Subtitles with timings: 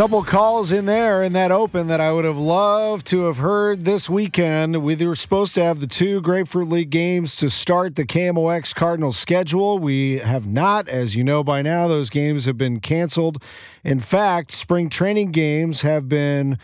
[0.00, 3.84] Couple calls in there in that open that I would have loved to have heard
[3.84, 4.82] this weekend.
[4.82, 9.18] We were supposed to have the two Grapefruit League games to start the KMOX Cardinals
[9.18, 9.78] schedule.
[9.78, 13.42] We have not, as you know by now, those games have been canceled.
[13.84, 16.56] In fact, spring training games have been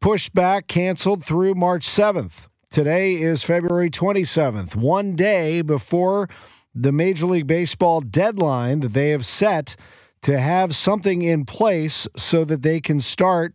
[0.00, 2.48] pushed back, canceled through March 7th.
[2.72, 6.28] Today is February 27th, one day before
[6.74, 9.76] the Major League Baseball deadline that they have set
[10.22, 13.54] to have something in place so that they can start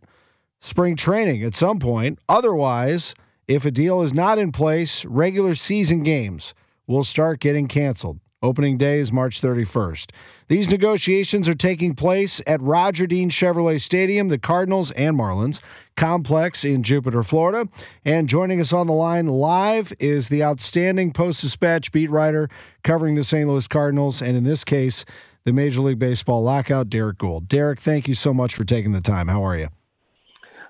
[0.60, 2.18] spring training at some point.
[2.28, 3.14] Otherwise,
[3.46, 6.54] if a deal is not in place, regular season games
[6.86, 8.18] will start getting canceled.
[8.42, 10.10] Opening day is March 31st.
[10.48, 15.60] These negotiations are taking place at Roger Dean Chevrolet Stadium, the Cardinals and Marlins
[15.96, 17.68] complex in Jupiter, Florida.
[18.04, 22.48] And joining us on the line live is the outstanding Post Dispatch beat writer
[22.84, 23.48] covering the St.
[23.48, 25.04] Louis Cardinals, and in this case,
[25.46, 27.46] the Major League Baseball lockout, Derrick Goold.
[27.46, 29.28] Derrick, thank you so much for taking the time.
[29.28, 29.68] How are you?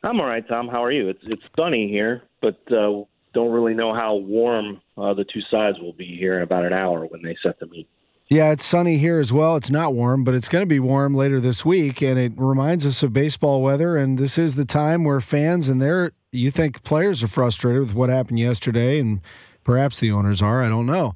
[0.05, 0.69] I'm all right, Tom.
[0.69, 1.09] How are you?
[1.09, 5.81] It's it's sunny here, but uh, don't really know how warm uh, the two sides
[5.81, 7.89] will be here in about an hour when they set the meet.
[8.29, 9.57] Yeah, it's sunny here as well.
[9.57, 12.85] It's not warm, but it's going to be warm later this week, and it reminds
[12.85, 13.97] us of baseball weather.
[13.97, 17.95] And this is the time where fans and their you think players are frustrated with
[17.95, 19.23] what happened yesterday, and
[19.65, 20.63] perhaps the owners are.
[20.63, 21.15] I don't know.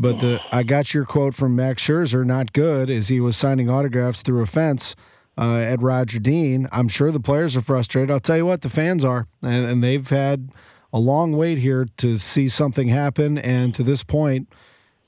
[0.00, 3.68] But the I got your quote from Max Scherzer, not good, as he was signing
[3.68, 4.94] autographs through a fence
[5.36, 6.68] uh, at Roger Dean.
[6.70, 8.08] I'm sure the players are frustrated.
[8.08, 10.50] I'll tell you what, the fans are, and, and they've had
[10.92, 13.38] a long wait here to see something happen.
[13.38, 14.48] And to this point,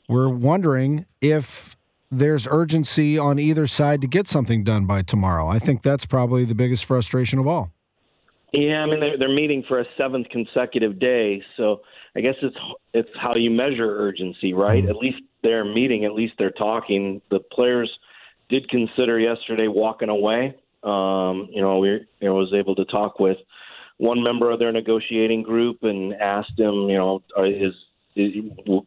[0.09, 1.77] we're wondering if
[2.11, 5.47] there's urgency on either side to get something done by tomorrow.
[5.47, 7.71] I think that's probably the biggest frustration of all.
[8.53, 11.83] Yeah, I mean they're, they're meeting for a seventh consecutive day, so
[12.17, 12.57] I guess it's
[12.93, 14.83] it's how you measure urgency, right?
[14.83, 14.91] Mm-hmm.
[14.91, 17.21] At least they're meeting, at least they're talking.
[17.31, 17.91] The players
[18.49, 20.57] did consider yesterday walking away.
[20.83, 23.37] Um, you know, we know, was able to talk with
[23.99, 27.75] one member of their negotiating group and asked him, you know, is,
[28.17, 28.33] is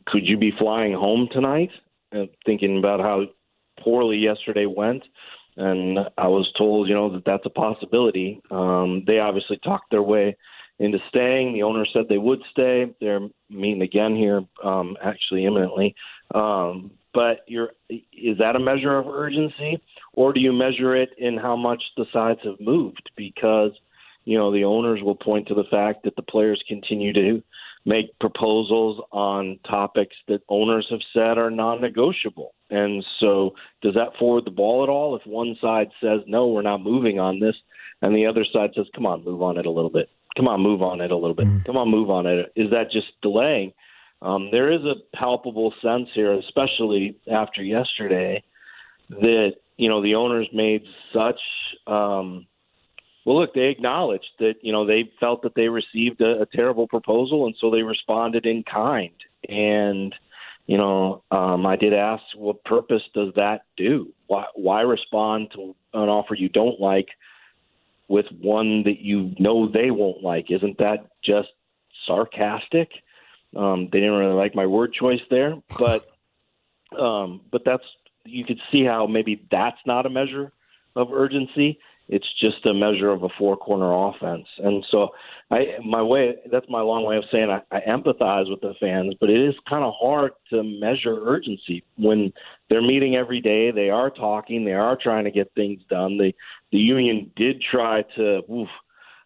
[0.07, 1.69] could you be flying home tonight?
[2.11, 3.25] And thinking about how
[3.79, 5.03] poorly yesterday went,
[5.57, 8.41] and I was told, you know, that that's a possibility.
[8.51, 10.35] Um, they obviously talked their way
[10.79, 11.53] into staying.
[11.53, 12.93] The owner said they would stay.
[12.99, 15.95] They're meeting again here, um, actually imminently.
[16.33, 19.79] Um, but you're, is that a measure of urgency,
[20.13, 23.11] or do you measure it in how much the sides have moved?
[23.15, 23.71] Because
[24.25, 27.43] you know the owners will point to the fact that the players continue to
[27.85, 32.53] make proposals on topics that owners have said are non-negotiable.
[32.69, 35.15] And so, does that forward the ball at all?
[35.15, 37.55] If one side says no, we're not moving on this,
[38.01, 40.61] and the other side says, "Come on, move on it a little bit." Come on,
[40.61, 41.47] move on it a little bit.
[41.47, 41.65] Mm.
[41.65, 42.51] Come on, move on it.
[42.55, 43.73] Is that just delaying?
[44.21, 48.43] Um, there is a palpable sense here, especially after yesterday,
[49.09, 50.83] that you know the owners made
[51.13, 51.39] such.
[51.87, 52.47] Um,
[53.25, 56.87] well, look, they acknowledged that you know they felt that they received a, a terrible
[56.87, 59.13] proposal, and so they responded in kind.
[59.49, 60.15] And
[60.67, 64.13] you know, um, I did ask, what purpose does that do?
[64.27, 67.07] Why, why respond to an offer you don't like
[68.13, 70.51] with one that you know they won't like.
[70.51, 71.49] Isn't that just
[72.05, 72.91] sarcastic?
[73.57, 76.05] Um, they didn't really like my word choice there, but
[76.95, 77.83] um, but that's
[78.23, 80.53] you could see how maybe that's not a measure
[80.95, 81.79] of urgency.
[82.09, 85.09] It's just a measure of a four corner offense, and so
[85.49, 89.15] I my way that's my long way of saying I, I empathize with the fans,
[89.21, 92.33] but it is kind of hard to measure urgency when
[92.69, 93.71] they're meeting every day.
[93.71, 94.65] They are talking.
[94.65, 96.17] They are trying to get things done.
[96.17, 96.33] The
[96.71, 98.69] the union did try to, oof,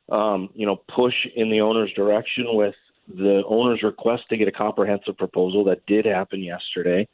[0.10, 2.76] um, you know, push in the owner's direction with
[3.08, 5.64] the owner's request to get a comprehensive proposal.
[5.64, 7.08] That did happen yesterday,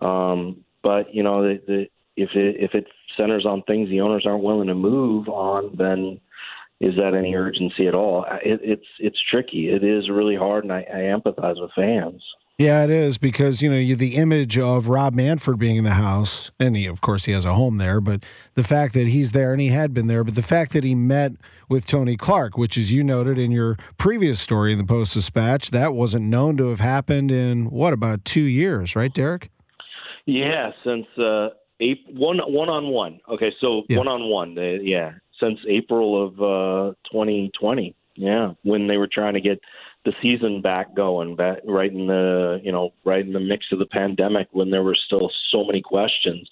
[0.00, 1.86] um, but you know, the, the
[2.18, 2.86] if it if it
[3.16, 6.20] centers on things the owners aren't willing to move on, then
[6.80, 8.24] is that any urgency at all?
[8.44, 9.68] It, it's it's tricky.
[9.68, 12.22] It is really hard, and I, I empathize with fans.
[12.58, 15.90] Yeah, it is because you know you, the image of Rob Manfred being in the
[15.94, 18.00] house, and he, of course, he has a home there.
[18.00, 18.24] But
[18.54, 20.96] the fact that he's there and he had been there, but the fact that he
[20.96, 21.32] met
[21.68, 25.70] with Tony Clark, which, as you noted in your previous story in the Post Dispatch,
[25.70, 29.50] that wasn't known to have happened in what about two years, right, Derrick?
[30.26, 31.50] Yeah, since uh,
[31.80, 33.20] one one on one.
[33.28, 34.56] Okay, so one on one.
[34.82, 37.94] Yeah, since April of uh, 2020.
[38.16, 39.60] Yeah, when they were trying to get
[40.04, 43.78] the season back going, back right in the you know right in the mix of
[43.78, 46.48] the pandemic when there were still so many questions.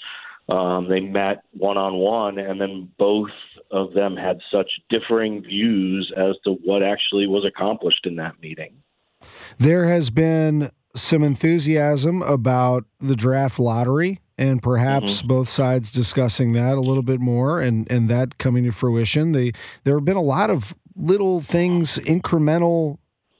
[0.48, 3.30] Um, they met one on one, and then both
[3.72, 8.76] of them had such differing views as to what actually was accomplished in that meeting.
[9.58, 15.28] There has been some enthusiasm about the draft lottery and perhaps mm-hmm.
[15.28, 19.32] both sides discussing that a little bit more and, and that coming to fruition.
[19.32, 19.54] The,
[19.84, 22.98] there have been a lot of little things, incremental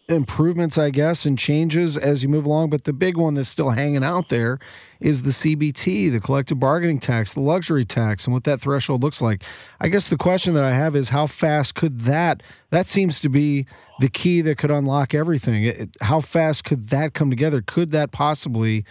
[0.09, 2.71] improvements, I guess, and changes as you move along.
[2.71, 4.59] But the big one that's still hanging out there
[5.01, 9.21] is the CBT, the collective bargaining tax, the luxury tax, and what that threshold looks
[9.21, 9.43] like.
[9.81, 13.29] I guess the question that I have is how fast could that, that seems to
[13.29, 13.67] be
[14.01, 15.65] the key that could unlock everything.
[15.65, 17.63] It, how fast could that come together?
[17.63, 18.85] Could that possibly,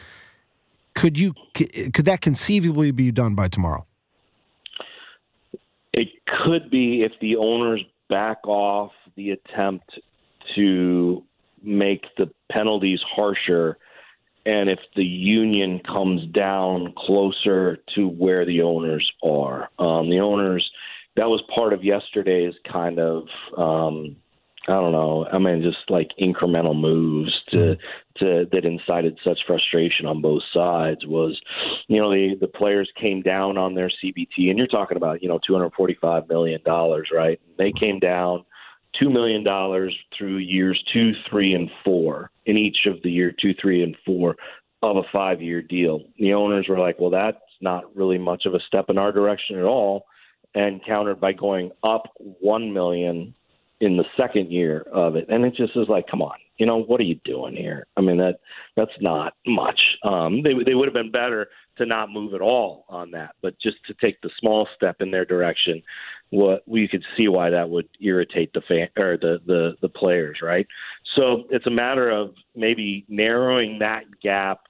[0.96, 3.86] could you, could that conceivably be done by tomorrow?
[5.94, 10.00] It could be if the owners back off the attempt
[10.56, 11.24] to
[11.64, 13.78] make the penalties harsher
[14.46, 19.70] and if the union comes down closer to where the owners are.
[19.80, 20.70] Um, the owners,
[21.16, 23.24] that was part of yesterday's kind of,
[23.58, 24.18] um,
[24.68, 28.26] I don't know, I mean, just like incremental moves to, mm-hmm.
[28.26, 31.40] to that incited such frustration on both sides was,
[31.88, 35.30] you know, the, the players came down on their CBT, and you're talking about, you
[35.30, 36.62] know, $245 million,
[37.14, 37.40] right?
[37.58, 38.44] They came down
[39.02, 39.44] $2 million
[40.18, 44.36] through years two, three, and four in each of the year two, three, and four
[44.82, 46.02] of a five year deal.
[46.18, 49.58] The owners were like, well, that's not really much of a step in our direction
[49.58, 50.06] at all.
[50.54, 52.04] And countered by going up
[52.44, 53.36] $1 million
[53.82, 55.26] in the second year of it.
[55.30, 57.88] And it just is like, come on, you know, what are you doing here?
[57.98, 58.40] I mean, that
[58.76, 59.98] that's not much.
[60.04, 63.60] Um, they, they would have been better to not move at all on that, but
[63.60, 65.82] just to take the small step in their direction
[66.32, 70.40] what we could see why that would irritate the fan or the, the the players,
[70.42, 70.68] right?
[71.16, 74.62] So it's a matter of maybe narrowing that gap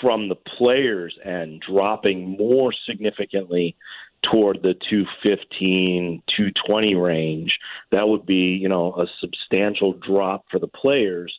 [0.00, 3.76] from the players and dropping more significantly
[4.22, 7.58] toward the 215 220 range
[7.92, 11.32] that would be you know a substantial drop for the players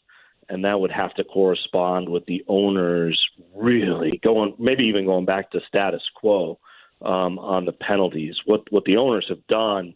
[0.49, 3.19] and that would have to correspond with the owners
[3.55, 6.57] really going maybe even going back to status quo
[7.01, 8.35] um, on the penalties.
[8.45, 9.93] What what the owners have done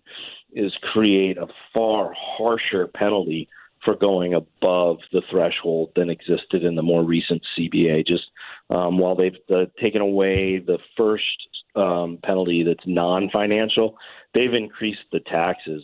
[0.53, 3.47] is create a far harsher penalty
[3.83, 8.05] for going above the threshold than existed in the more recent CBA.
[8.05, 8.25] Just
[8.69, 13.97] um, while they've uh, taken away the first um, penalty that's non-financial,
[14.33, 15.83] they've increased the taxes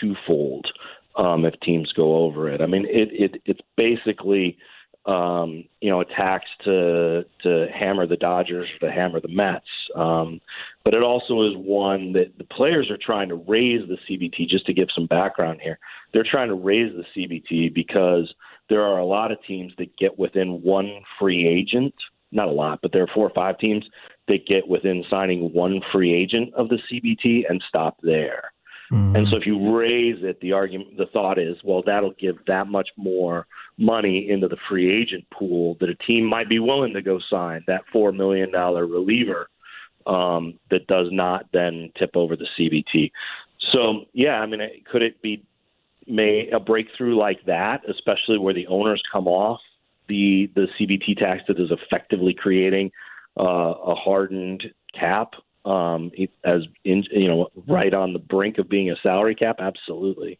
[0.00, 0.66] twofold
[1.16, 2.60] um, if teams go over it.
[2.60, 4.58] I mean, it, it it's basically
[5.06, 9.66] um, you know, attacks to to hammer the Dodgers to hammer the Mets.
[9.94, 10.40] Um,
[10.84, 14.48] but it also is one that the players are trying to raise the CBT.
[14.48, 15.78] Just to give some background here,
[16.12, 18.32] they're trying to raise the CBT because
[18.70, 21.94] there are a lot of teams that get within one free agent.
[22.32, 23.84] Not a lot, but there are four or five teams
[24.26, 28.53] that get within signing one free agent of the CBT and stop there.
[28.92, 29.16] Mm-hmm.
[29.16, 32.66] And so if you raise it, the argument, the thought is, well, that'll give that
[32.66, 33.46] much more
[33.78, 37.64] money into the free agent pool that a team might be willing to go sign
[37.66, 39.48] that four million dollar reliever
[40.06, 43.10] um, that does not then tip over the CBT.
[43.72, 44.60] So yeah, I mean,
[44.90, 45.42] could it be
[46.06, 49.60] may a breakthrough like that, especially where the owners come off
[50.08, 52.90] the the CBT tax that is effectively creating
[53.38, 54.64] uh, a hardened
[54.98, 55.34] cap
[55.64, 56.10] um,
[56.44, 59.56] as in, you know right on the brink of being a salary cap?
[59.58, 60.38] Absolutely.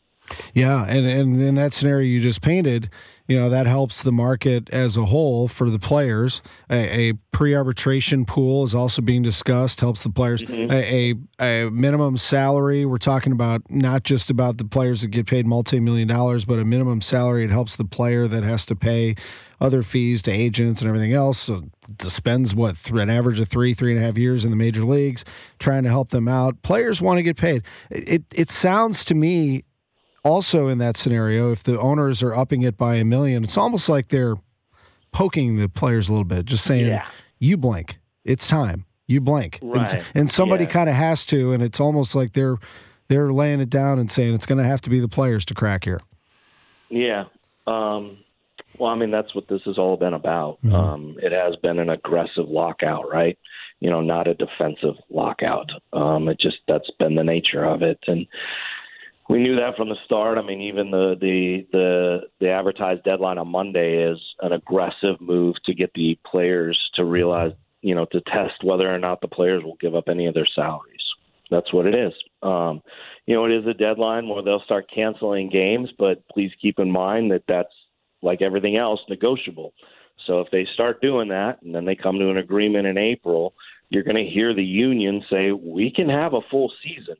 [0.54, 2.88] Yeah, and and in that scenario you just painted,
[3.28, 6.40] you know that helps the market as a whole for the players.
[6.70, 10.42] A, a pre-arbitration pool is also being discussed, helps the players.
[10.42, 10.72] Mm-hmm.
[10.72, 12.86] A, a, a minimum salary.
[12.86, 16.64] We're talking about not just about the players that get paid multi-million dollars, but a
[16.64, 17.44] minimum salary.
[17.44, 19.16] It helps the player that has to pay
[19.60, 21.38] other fees to agents and everything else.
[21.38, 21.64] So
[22.00, 25.24] spends what an average of three, three and a half years in the major leagues
[25.58, 26.62] trying to help them out.
[26.62, 27.62] Players want to get paid.
[27.90, 29.64] It it sounds to me
[30.24, 33.88] also in that scenario, if the owners are upping it by a million, it's almost
[33.88, 34.36] like they're
[35.12, 37.06] poking the players a little bit, just saying, yeah.
[37.38, 39.92] "You blink, it's time." You blink, right.
[39.92, 40.70] and, and somebody yeah.
[40.70, 42.56] kind of has to, and it's almost like they're
[43.08, 45.54] they're laying it down and saying it's going to have to be the players to
[45.54, 46.00] crack here.
[46.88, 47.24] Yeah.
[47.66, 48.18] Um,
[48.78, 50.58] well, I mean, that's what this has all been about.
[50.64, 50.74] Mm-hmm.
[50.74, 53.38] Um, it has been an aggressive lockout, right?
[53.80, 55.70] You know, not a defensive lockout.
[55.92, 58.26] Um, it just that's been the nature of it, and
[59.28, 60.38] we knew that from the start.
[60.38, 65.56] I mean, even the the the the advertised deadline on Monday is an aggressive move
[65.64, 69.64] to get the players to realize, you know, to test whether or not the players
[69.64, 71.00] will give up any of their salaries.
[71.50, 72.12] That's what it is.
[72.42, 72.82] Um,
[73.26, 76.90] you know, it is a deadline where they'll start canceling games, but please keep in
[76.90, 77.72] mind that that's
[78.22, 79.72] like everything else, negotiable.
[80.26, 83.54] So if they start doing that and then they come to an agreement in April,
[83.90, 87.16] you're going to hear the union say, we can have a full season.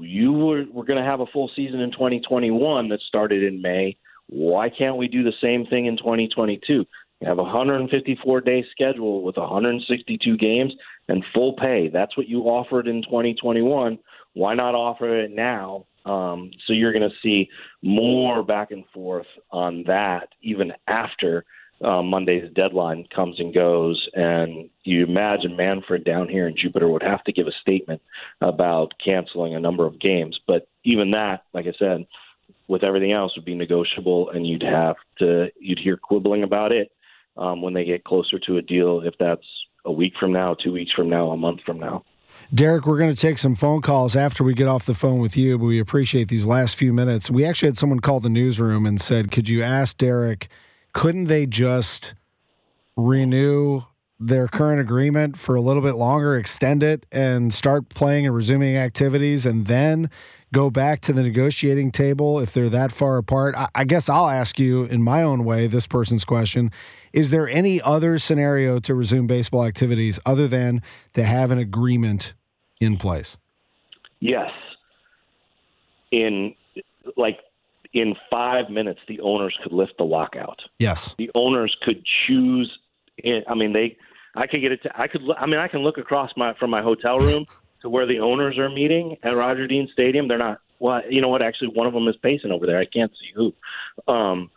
[0.00, 3.96] You were, we're going to have a full season in 2021 that started in May.
[4.28, 6.84] Why can't we do the same thing in 2022?
[7.20, 10.74] You have a 154 day schedule with 162 games
[11.08, 11.88] and full pay.
[11.88, 13.98] That's what you offered in 2021.
[14.34, 15.86] Why not offer it now?
[16.04, 17.48] Um, so you're going to see
[17.82, 21.44] more back and forth on that even after
[21.82, 24.08] uh, Monday's deadline comes and goes.
[24.14, 28.02] And you imagine Manfred down here in Jupiter would have to give a statement
[28.40, 30.38] about canceling a number of games.
[30.46, 32.06] But even that, like I said,
[32.68, 36.90] with everything else would be negotiable, and you'd have to you'd hear quibbling about it
[37.36, 39.02] um, when they get closer to a deal.
[39.02, 39.46] If that's
[39.84, 42.04] a week from now, two weeks from now, a month from now.
[42.54, 45.36] Derrick, we're going to take some phone calls after we get off the phone with
[45.36, 47.30] you, but we appreciate these last few minutes.
[47.30, 50.48] We actually had someone call the newsroom and said, Could you ask Derrick,
[50.96, 52.14] couldn't they just
[52.96, 53.82] renew
[54.18, 58.78] their current agreement for a little bit longer, extend it, and start playing and resuming
[58.78, 60.08] activities, and then
[60.54, 63.54] go back to the negotiating table if they're that far apart?
[63.54, 66.70] I, I guess I'll ask you in my own way this person's question
[67.12, 70.80] Is there any other scenario to resume baseball activities other than
[71.12, 72.32] to have an agreement
[72.80, 73.36] in place?
[74.20, 74.50] Yes.
[76.10, 76.54] In
[77.18, 77.40] like
[77.96, 80.60] in five minutes, the owners could lift the lockout.
[80.78, 81.14] Yes.
[81.16, 82.70] The owners could choose.
[83.48, 83.96] I mean, they.
[84.34, 84.82] I could get it.
[84.82, 85.22] To, I could.
[85.38, 87.46] I mean, I can look across my from my hotel room
[87.80, 90.28] to where the owners are meeting at Roger Dean Stadium.
[90.28, 90.60] They're not.
[90.78, 91.40] Well, you know what?
[91.40, 92.78] Actually, one of them is pacing over there.
[92.78, 93.54] I can't see who.
[94.12, 94.50] Um,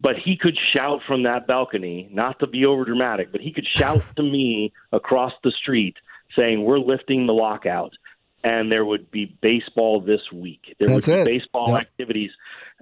[0.00, 3.66] but he could shout from that balcony, not to be over dramatic, but he could
[3.66, 5.96] shout to me across the street
[6.34, 7.92] saying, "We're lifting the lockout."
[8.42, 10.74] And there would be baseball this week.
[10.78, 11.24] There That's would be it.
[11.40, 11.80] baseball Yep.
[11.82, 12.30] activities.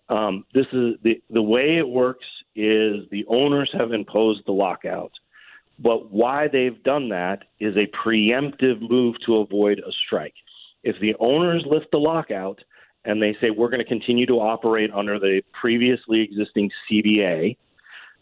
[0.09, 2.25] Um, this is the the way it works
[2.57, 5.13] is the owners have imposed the lockout,
[5.79, 10.35] but why they've done that is a preemptive move to avoid a strike.
[10.83, 12.61] If the owners lift the lockout
[13.05, 17.57] and they say we're going to continue to operate under the previously existing CBA,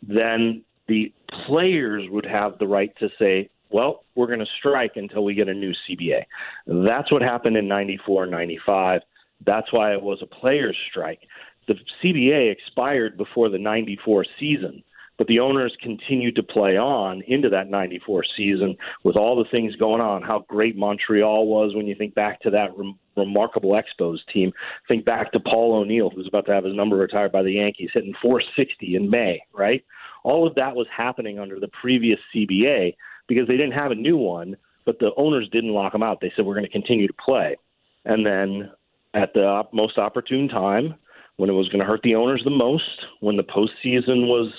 [0.03, 1.13] then the
[1.47, 5.49] players would have the right to say, well, we're going to strike until we get
[5.49, 6.23] a new CBA.
[6.67, 9.01] That's what happened in 94 95.
[9.45, 11.21] That's why it was a players' strike.
[11.69, 14.83] The CBA expired before the 94 season,
[15.19, 19.75] but the owners continued to play on into that 94 season with all the things
[19.77, 20.23] going on.
[20.23, 24.53] How great Montreal was when you think back to that rem- remarkable Expos team.
[24.87, 27.91] Think back to Paul O'Neill, who's about to have his number retired by the Yankees,
[27.93, 29.85] hitting 460 in May, right?
[30.23, 32.95] All of that was happening under the previous CBA
[33.27, 36.21] because they didn't have a new one, but the owners didn't lock them out.
[36.21, 37.57] They said, we're going to continue to play.
[38.05, 38.71] And then
[39.15, 40.95] at the most opportune time,
[41.37, 44.53] when it was going to hurt the owners the most, when the postseason was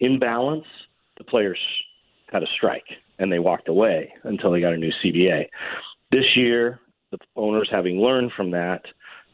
[0.00, 0.66] in balance,
[1.18, 1.58] the players
[2.32, 2.86] had a strike
[3.18, 5.46] and they walked away until they got a new CBA.
[6.10, 8.82] This year, the owners, having learned from that,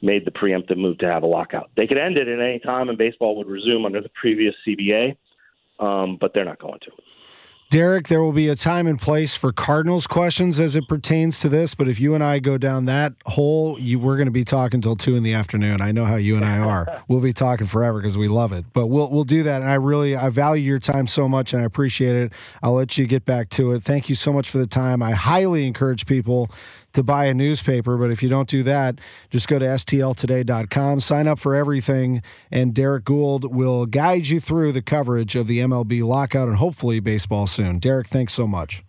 [0.03, 1.71] made the preemptive move to have a lockout.
[1.77, 5.17] They could end it at any time and baseball would resume under the previous CBA,
[5.79, 6.91] um, but they're not going to.
[7.69, 11.49] Derrick, there will be a time and place for Cardinals questions as it pertains to
[11.49, 14.45] this, but if you and I go down that hole, you, we're going to be
[14.45, 15.81] talking till two in the afternoon.
[15.81, 17.03] I know how you and I are.
[17.09, 19.63] we'll be talking forever because we love it, but we'll we'll do that.
[19.63, 22.33] And I really I value your time so much, and I appreciate it.
[22.63, 23.83] I'll let you get back to it.
[23.83, 25.03] Thank you so much for the time.
[25.03, 26.49] I highly encourage people
[26.97, 28.99] to buy a newspaper, but if you don't do that,
[29.31, 34.73] just go to stltoday.com, sign up for everything, and Derrick Goold will guide you through
[34.73, 37.79] the coverage of the MLB lockout and hopefully baseball soon.
[37.79, 38.83] Derrick, thanks so much.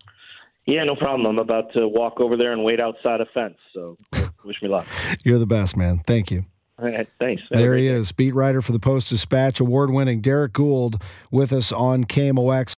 [0.66, 1.26] Yeah, no problem.
[1.26, 3.98] I'm about to walk over there and wait outside a fence, so
[4.44, 4.86] wish me luck.
[5.24, 6.02] You're the best, man.
[6.06, 6.46] Thank you.
[6.80, 7.42] All right, thanks.
[7.52, 11.52] Have There he is, beat writer for the Post Dispatch, award winning Derrick Goold with
[11.52, 12.74] us on KMOX.